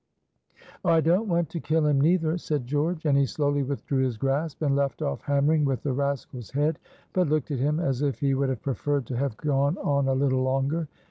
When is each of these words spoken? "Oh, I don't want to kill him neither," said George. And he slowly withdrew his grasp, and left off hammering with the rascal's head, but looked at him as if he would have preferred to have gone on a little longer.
"Oh, 0.83 0.89
I 0.89 0.99
don't 0.99 1.27
want 1.27 1.51
to 1.51 1.59
kill 1.59 1.85
him 1.85 2.01
neither," 2.01 2.35
said 2.39 2.65
George. 2.65 3.05
And 3.05 3.15
he 3.15 3.27
slowly 3.27 3.61
withdrew 3.61 3.99
his 4.03 4.17
grasp, 4.17 4.63
and 4.63 4.75
left 4.75 5.03
off 5.03 5.21
hammering 5.21 5.63
with 5.63 5.83
the 5.83 5.93
rascal's 5.93 6.49
head, 6.49 6.79
but 7.13 7.29
looked 7.29 7.51
at 7.51 7.59
him 7.59 7.79
as 7.79 8.01
if 8.01 8.19
he 8.19 8.33
would 8.33 8.49
have 8.49 8.63
preferred 8.63 9.05
to 9.05 9.17
have 9.17 9.37
gone 9.37 9.77
on 9.77 10.07
a 10.07 10.15
little 10.15 10.41
longer. 10.41 10.87